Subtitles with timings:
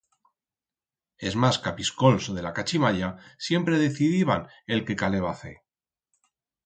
[1.31, 3.11] Es mas capiscols de la cachimalla
[3.49, 5.55] siempre decidiban el que caleba fer.